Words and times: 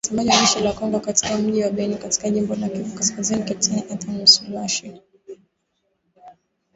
Msemaji 0.05 0.29
wa 0.29 0.35
jeshi 0.37 0.59
la 0.59 0.73
Kongo 0.73 0.99
katika 0.99 1.37
mji 1.37 1.63
wa 1.63 1.69
Beni 1.69 1.95
katika 1.95 2.29
jimbo 2.29 2.55
la 2.55 2.69
Kivu 2.69 2.95
Kaskazini, 2.95 3.43
Kepteni 3.43 3.83
Antony 3.91 4.25
Mualushayi. 4.47 5.01